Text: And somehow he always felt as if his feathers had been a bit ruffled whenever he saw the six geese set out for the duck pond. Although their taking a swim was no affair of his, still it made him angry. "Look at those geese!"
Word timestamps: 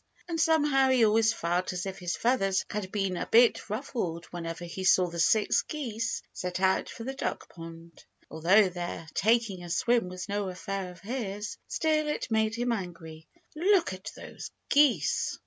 And 0.27 0.41
somehow 0.41 0.89
he 0.89 1.05
always 1.05 1.31
felt 1.31 1.73
as 1.73 1.85
if 1.85 1.99
his 1.99 2.15
feathers 2.15 2.65
had 2.71 2.91
been 2.91 3.15
a 3.17 3.27
bit 3.27 3.69
ruffled 3.69 4.25
whenever 4.31 4.65
he 4.65 4.83
saw 4.83 5.05
the 5.05 5.19
six 5.19 5.61
geese 5.61 6.23
set 6.33 6.59
out 6.59 6.89
for 6.89 7.03
the 7.03 7.13
duck 7.13 7.47
pond. 7.49 8.03
Although 8.27 8.69
their 8.69 9.07
taking 9.13 9.61
a 9.63 9.69
swim 9.69 10.09
was 10.09 10.27
no 10.27 10.49
affair 10.49 10.89
of 10.89 11.01
his, 11.01 11.55
still 11.67 12.07
it 12.07 12.31
made 12.31 12.55
him 12.55 12.71
angry. 12.71 13.27
"Look 13.55 13.93
at 13.93 14.09
those 14.15 14.49
geese!" 14.69 15.37